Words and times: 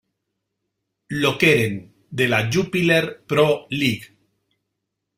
Lokeren 1.25 1.77
de 2.21 2.29
la 2.33 2.41
Jupiler 2.51 3.15
Pro 3.27 3.49
League. 3.69 4.15